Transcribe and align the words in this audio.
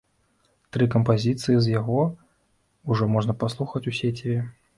Тры 0.77 0.85
кампазіцыі 0.95 1.57
з 1.65 1.75
яго 1.79 1.99
ўжо 2.93 3.11
можна 3.19 3.37
паслухаць 3.45 3.85
у 3.95 3.95
сеціве. 4.01 4.41